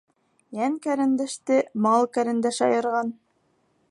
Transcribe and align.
Йән 0.59 0.77
ҡәрендәште 0.85 1.59
мал 1.87 2.09
ҡәрендәш 2.17 2.61
айырған. 2.69 3.15